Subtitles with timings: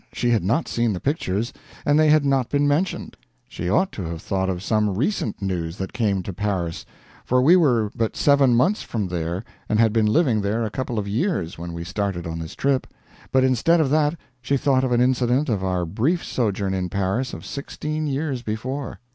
[0.11, 1.53] She had not seen the pictures,
[1.85, 3.15] and they had not been mentioned.
[3.47, 6.87] She ought to have thought of some recent news that came to Paris,
[7.23, 10.97] for we were but seven months from there and had been living there a couple
[10.97, 12.87] of years when we started on this trip;
[13.31, 17.31] but instead of that she thought of an incident of our brief sojourn in Paris
[17.31, 18.99] of sixteen years before.